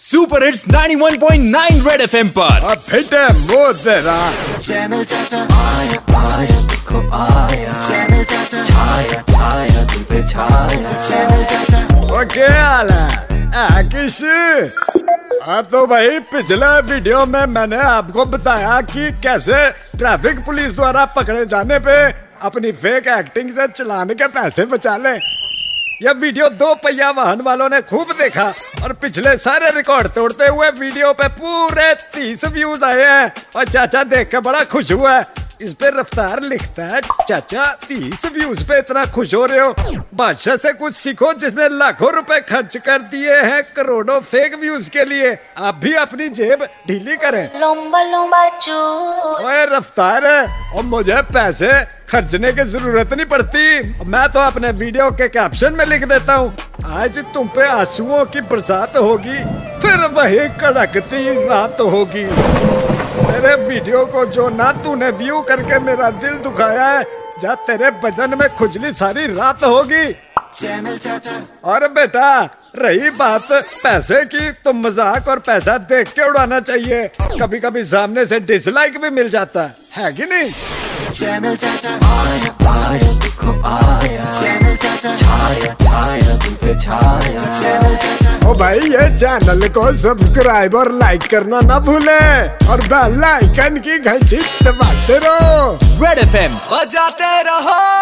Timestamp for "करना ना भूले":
91.30-92.18